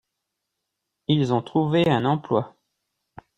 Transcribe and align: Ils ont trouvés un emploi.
Ils 1.07 1.31
ont 1.31 1.43
trouvés 1.43 1.87
un 1.87 2.05
emploi. 2.05 2.55